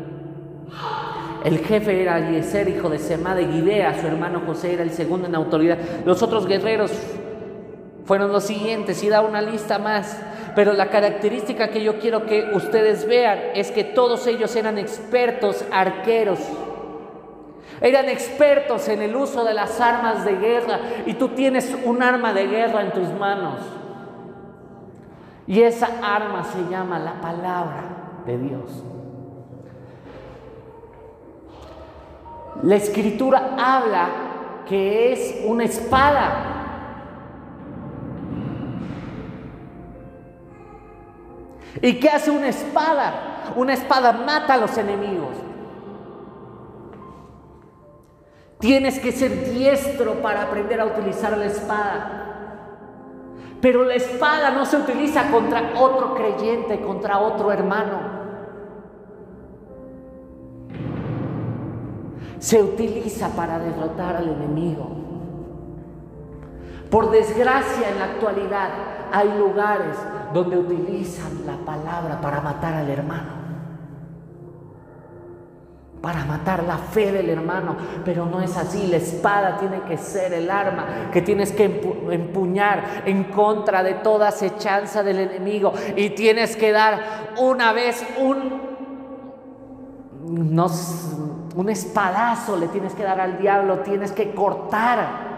[1.45, 3.99] El jefe era Eliezer, hijo de Semá de Gidea.
[4.01, 5.79] Su hermano José era el segundo en autoridad.
[6.05, 6.93] Los otros guerreros
[8.05, 10.21] fueron los siguientes y da una lista más.
[10.55, 15.65] Pero la característica que yo quiero que ustedes vean es que todos ellos eran expertos
[15.71, 16.41] arqueros.
[17.81, 22.33] Eran expertos en el uso de las armas de guerra y tú tienes un arma
[22.33, 23.61] de guerra en tus manos.
[25.47, 27.85] Y esa arma se llama la palabra
[28.27, 28.85] de Dios.
[32.63, 34.09] La escritura habla
[34.67, 36.59] que es una espada
[41.83, 43.53] ¿Y qué hace una espada?
[43.57, 45.37] Una espada mata a los enemigos.
[48.59, 52.19] Tienes que ser diestro para aprender a utilizar la espada.
[53.61, 58.19] Pero la espada no se utiliza contra otro creyente, contra otro hermano.
[62.39, 64.89] Se utiliza para derrotar al enemigo.
[66.91, 68.71] Por desgracia en la actualidad
[69.13, 69.97] hay lugares
[70.33, 73.38] donde utilizan la palabra para matar al hermano.
[76.01, 77.77] Para matar la fe del hermano.
[78.05, 78.87] Pero no es así.
[78.87, 81.65] La espada tiene que ser el arma que tienes que
[82.11, 85.73] empuñar en contra de toda acechanza del enemigo.
[85.97, 88.69] Y tienes que dar una vez un...
[91.57, 95.29] un espadazo le tienes que dar al diablo, tienes que cortar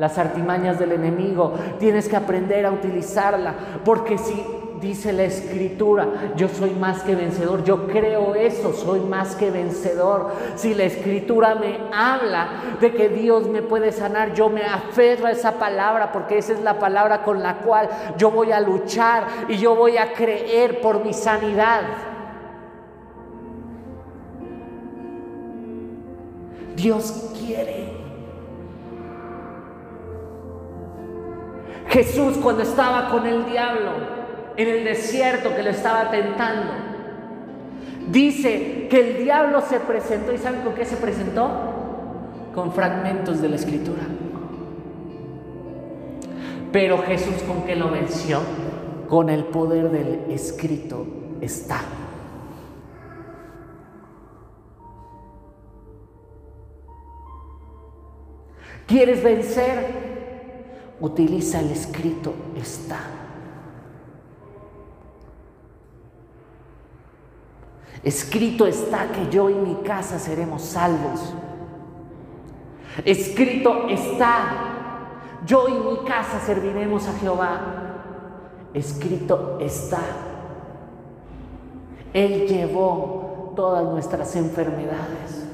[0.00, 1.52] las artimañas del enemigo.
[1.78, 4.42] Tienes que aprender a utilizarla, porque si
[4.80, 10.30] dice la escritura, yo soy más que vencedor, yo creo eso, soy más que vencedor.
[10.56, 12.48] Si la escritura me habla
[12.80, 16.60] de que Dios me puede sanar, yo me aferro a esa palabra porque esa es
[16.60, 21.04] la palabra con la cual yo voy a luchar y yo voy a creer por
[21.04, 21.82] mi sanidad.
[26.76, 28.00] Dios quiere.
[31.88, 34.19] Jesús cuando estaba con el diablo,
[34.56, 36.72] en el desierto que lo estaba tentando.
[38.10, 41.48] Dice que el diablo se presentó y ¿saben con qué se presentó?
[42.54, 44.02] Con fragmentos de la escritura.
[46.72, 48.40] Pero Jesús con qué lo venció?
[49.08, 51.06] Con el poder del escrito
[51.40, 51.80] está.
[58.86, 59.86] ¿Quieres vencer?
[61.00, 63.19] Utiliza el escrito está.
[68.02, 71.34] Escrito está que yo y mi casa seremos salvos.
[73.04, 77.60] Escrito está, yo y mi casa serviremos a Jehová.
[78.72, 80.00] Escrito está.
[82.12, 85.46] Él llevó todas nuestras enfermedades.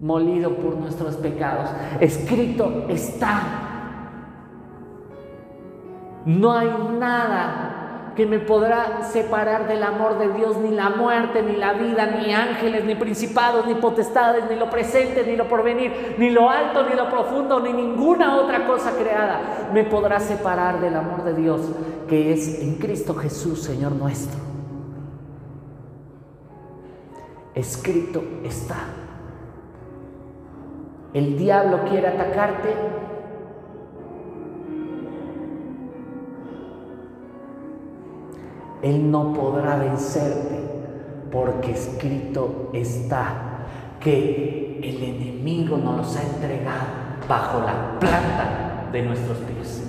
[0.00, 1.70] Molido por nuestros pecados.
[2.00, 3.42] Escrito está.
[6.24, 6.68] No hay
[6.98, 7.77] nada
[8.18, 12.34] que me podrá separar del amor de Dios, ni la muerte, ni la vida, ni
[12.34, 16.96] ángeles, ni principados, ni potestades, ni lo presente, ni lo porvenir, ni lo alto, ni
[16.96, 21.60] lo profundo, ni ninguna otra cosa creada me podrá separar del amor de Dios
[22.08, 24.40] que es en Cristo Jesús, Señor nuestro.
[27.54, 28.78] Escrito está.
[31.14, 32.74] El diablo quiere atacarte,
[38.82, 40.58] Él no podrá vencerte
[41.30, 43.66] porque escrito está
[44.00, 46.86] que el enemigo nos los ha entregado
[47.28, 49.84] bajo la planta de nuestros pies.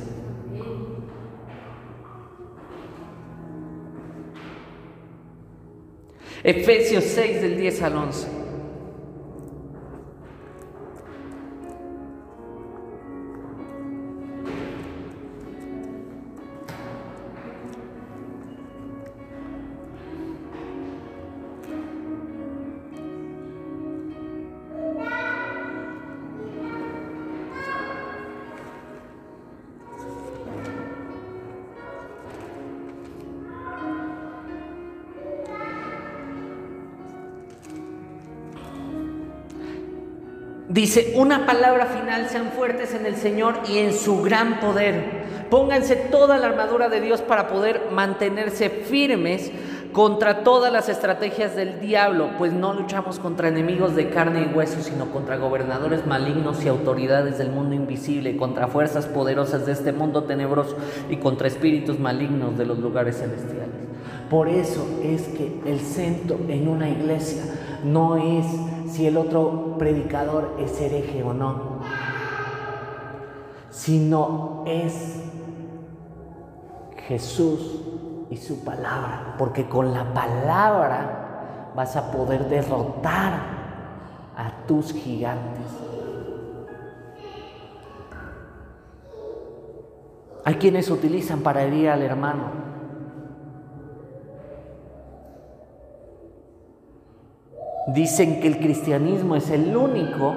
[6.43, 8.48] Efesios 6 del 10 al 11.
[40.79, 45.25] Dice, una palabra final, sean fuertes en el Señor y en su gran poder.
[45.49, 49.51] Pónganse toda la armadura de Dios para poder mantenerse firmes
[49.91, 54.81] contra todas las estrategias del diablo, pues no luchamos contra enemigos de carne y hueso,
[54.81, 60.23] sino contra gobernadores malignos y autoridades del mundo invisible, contra fuerzas poderosas de este mundo
[60.23, 60.77] tenebroso
[61.09, 63.67] y contra espíritus malignos de los lugares celestiales.
[64.29, 67.43] Por eso es que el centro en una iglesia
[67.83, 68.45] no es
[68.89, 71.79] si el otro predicador es hereje o no,
[73.69, 75.23] sino es
[77.07, 77.81] Jesús
[78.29, 83.33] y su palabra, porque con la palabra vas a poder derrotar
[84.35, 85.65] a tus gigantes.
[90.45, 92.69] Hay quienes utilizan para herir al hermano
[97.93, 100.35] Dicen que el cristianismo es el único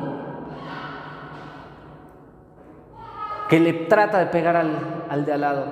[3.49, 5.67] que le trata de pegar al, de al lado.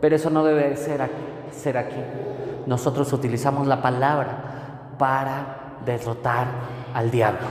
[0.00, 2.00] Pero eso no debe ser aquí, ser aquí.
[2.66, 6.46] Nosotros utilizamos la palabra para derrotar
[6.94, 7.48] al diablo.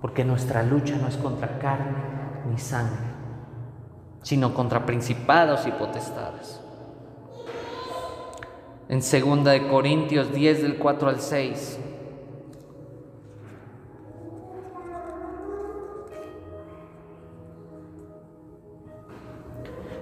[0.00, 1.96] Porque nuestra lucha no es contra carne
[2.48, 3.06] ni sangre,
[4.22, 6.65] sino contra principados y potestades
[8.88, 11.78] en 2 de Corintios 10 del 4 al 6.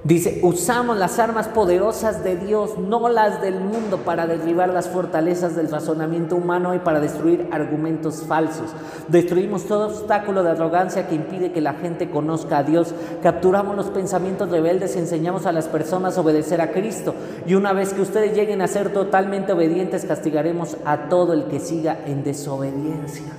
[0.05, 5.57] Dice, usamos las armas poderosas de Dios, no las del mundo, para derribar las fortalezas
[5.57, 8.75] del razonamiento humano y para destruir argumentos falsos.
[9.09, 12.95] Destruimos todo obstáculo de arrogancia que impide que la gente conozca a Dios.
[13.23, 17.15] Capturamos los pensamientos rebeldes y enseñamos a las personas a obedecer a Cristo.
[17.47, 21.61] Y una vez que ustedes lleguen a ser totalmente obedientes, castigaremos a todo el que
[21.61, 23.33] siga en desobediencia.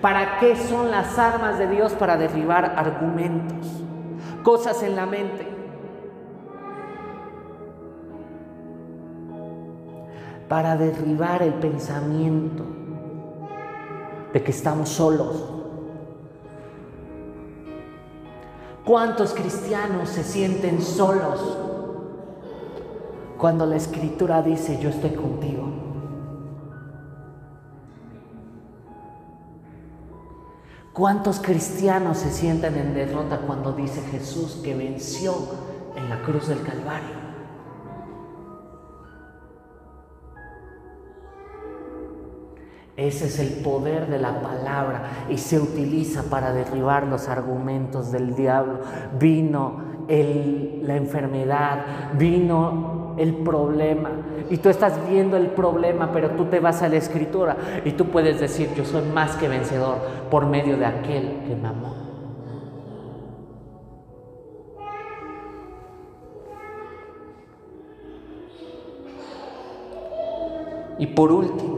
[0.00, 1.92] ¿Para qué son las armas de Dios?
[1.92, 3.66] Para derribar argumentos.
[4.42, 5.47] cosas en la mente.
[10.48, 12.64] Para derribar el pensamiento
[14.32, 15.44] de que estamos solos.
[18.84, 21.58] ¿Cuántos cristianos se sienten solos
[23.36, 25.68] cuando la escritura dice yo estoy contigo?
[30.98, 35.32] ¿Cuántos cristianos se sienten en derrota cuando dice Jesús que venció
[35.94, 37.17] en la cruz del Calvario?
[42.98, 48.34] Ese es el poder de la palabra y se utiliza para derribar los argumentos del
[48.34, 48.80] diablo.
[49.20, 51.84] Vino la enfermedad,
[52.18, 54.10] vino el problema.
[54.50, 58.06] Y tú estás viendo el problema, pero tú te vas a la escritura y tú
[58.06, 61.94] puedes decir, yo soy más que vencedor por medio de aquel que me amó.
[70.98, 71.77] Y por último,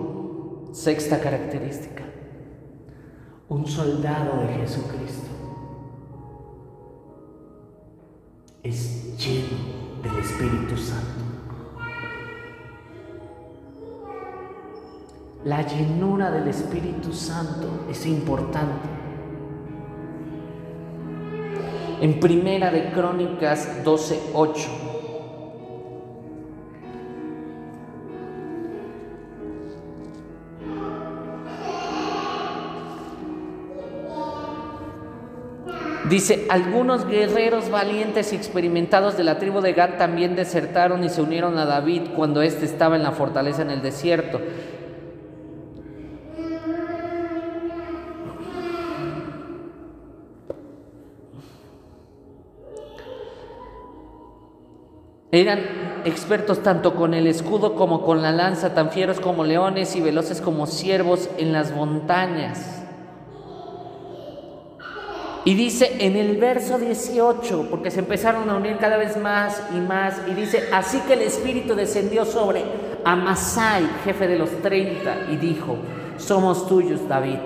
[0.72, 2.04] sexta característica,
[3.48, 5.30] un soldado de Jesucristo
[8.62, 11.24] es lleno del Espíritu Santo.
[15.44, 18.88] La llenura del Espíritu Santo es importante.
[22.02, 24.89] En Primera de Crónicas 12:8
[36.10, 41.22] Dice, algunos guerreros valientes y experimentados de la tribu de Gad también desertaron y se
[41.22, 44.40] unieron a David cuando éste estaba en la fortaleza en el desierto.
[55.30, 55.60] Eran
[56.04, 60.40] expertos tanto con el escudo como con la lanza, tan fieros como leones y veloces
[60.40, 62.79] como ciervos en las montañas.
[65.44, 69.80] Y dice en el verso 18, porque se empezaron a unir cada vez más y
[69.80, 72.62] más, y dice, así que el Espíritu descendió sobre
[73.04, 75.78] Amasai, jefe de los 30, y dijo,
[76.18, 77.38] somos tuyos, David,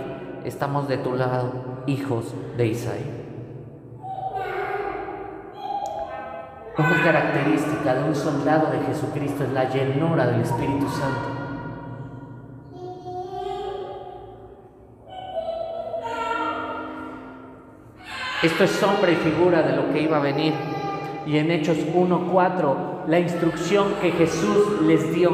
[0.45, 1.53] estamos de tu lado,
[1.87, 3.25] hijos de Isaí.
[6.77, 11.44] Una característica de un soldado de Jesucristo es la llenura del Espíritu Santo.
[18.45, 20.53] Esto es sombra y figura de lo que iba a venir.
[21.27, 25.31] Y en Hechos 1.4, la instrucción que Jesús les dio.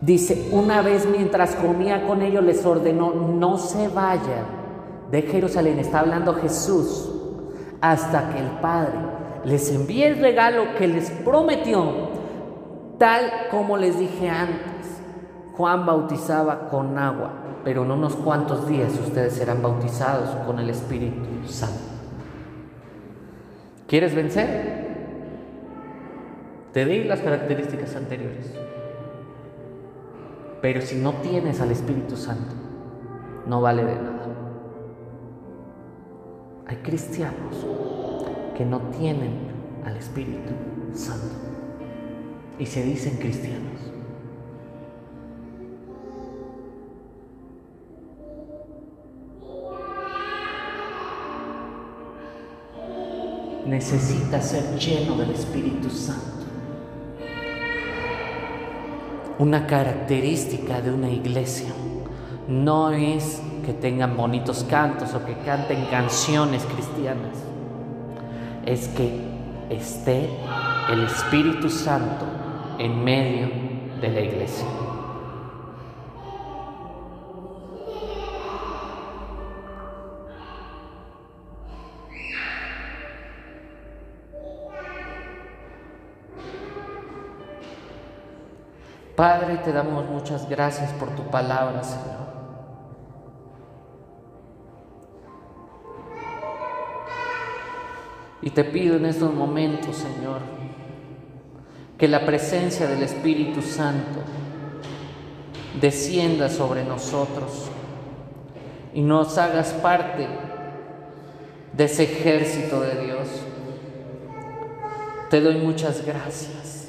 [0.00, 4.46] Dice, una vez mientras comía con ellos les ordenó, no se vayan
[5.10, 7.10] de Jerusalén, está hablando Jesús,
[7.80, 12.10] hasta que el Padre les envié el regalo que les prometió,
[12.98, 15.00] tal como les dije antes.
[15.56, 17.32] Juan bautizaba con agua,
[17.64, 21.80] pero en unos cuantos días ustedes serán bautizados con el Espíritu Santo.
[23.86, 24.88] ¿Quieres vencer?
[26.72, 28.54] Te di las características anteriores.
[30.62, 32.54] Pero si no tienes al Espíritu Santo,
[33.46, 34.26] no vale de nada.
[36.66, 37.66] Hay cristianos
[38.60, 39.32] que no tienen
[39.86, 40.52] al Espíritu
[40.92, 41.34] Santo
[42.58, 43.80] y se dicen cristianos.
[53.66, 56.44] Necesita ser lleno del Espíritu Santo.
[59.38, 61.72] Una característica de una iglesia
[62.46, 67.49] no es que tengan bonitos cantos o que canten canciones cristianas
[68.66, 69.10] es que
[69.70, 70.28] esté
[70.90, 72.26] el Espíritu Santo
[72.78, 73.48] en medio
[74.00, 74.66] de la iglesia.
[89.20, 92.29] Padre, te damos muchas gracias por tu palabra, Señor.
[98.42, 100.40] Y te pido en estos momentos, Señor,
[101.98, 104.20] que la presencia del Espíritu Santo
[105.80, 107.68] descienda sobre nosotros
[108.94, 110.26] y nos hagas parte
[111.72, 113.28] de ese ejército de Dios.
[115.30, 116.88] Te doy muchas gracias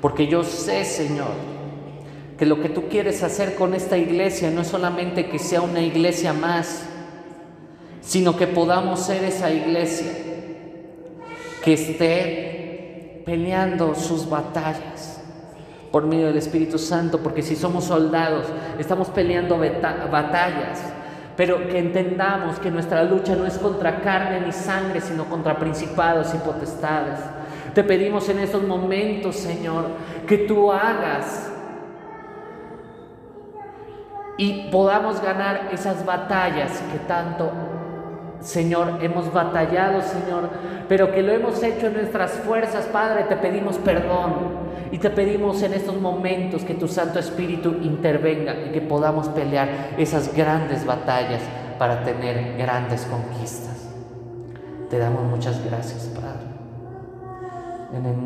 [0.00, 1.30] Porque yo sé, Señor,
[2.36, 5.80] que lo que tú quieres hacer con esta iglesia no es solamente que sea una
[5.80, 6.84] iglesia más,
[8.02, 10.12] sino que podamos ser esa iglesia
[11.64, 15.20] que esté peleando sus batallas
[15.92, 18.46] por medio del Espíritu Santo, porque si somos soldados,
[18.78, 20.82] estamos peleando batallas,
[21.36, 26.34] pero que entendamos que nuestra lucha no es contra carne ni sangre, sino contra principados
[26.34, 27.18] y potestades.
[27.74, 29.86] Te pedimos en estos momentos, Señor,
[30.26, 31.50] que tú hagas
[34.36, 37.50] y podamos ganar esas batallas que tanto
[38.42, 40.50] Señor, hemos batallado, Señor,
[40.88, 44.62] pero que lo hemos hecho en nuestras fuerzas, Padre, te pedimos perdón.
[44.90, 49.94] Y te pedimos en estos momentos que tu Santo Espíritu intervenga y que podamos pelear
[49.96, 51.40] esas grandes batallas
[51.78, 53.88] para tener grandes conquistas.
[54.90, 56.52] Te damos muchas gracias, Padre.